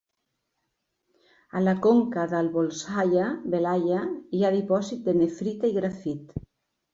A 1.59 1.61
la 1.65 1.75
conca 1.85 2.23
del 2.31 2.49
Bolshaya 2.55 3.27
Belaya 3.55 4.01
hi 4.39 4.43
ha 4.49 4.53
dipòsits 4.57 5.05
de 5.11 5.15
nefrita 5.21 5.71
i 5.75 5.79
grafit. 5.79 6.35